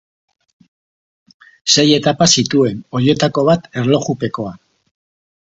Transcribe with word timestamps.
Sei 1.73 1.85
etapa 1.97 2.27
zituen, 2.37 2.81
horietako 3.01 3.45
bat 3.51 3.71
erlojupekoa. 3.83 4.57